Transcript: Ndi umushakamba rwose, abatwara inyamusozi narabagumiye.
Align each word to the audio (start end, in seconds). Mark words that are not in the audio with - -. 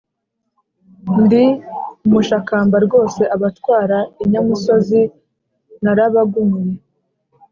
Ndi 1.23 1.43
umushakamba 2.05 2.75
rwose, 2.85 3.21
abatwara 3.35 3.97
inyamusozi 4.23 5.01
narabagumiye. 5.83 6.79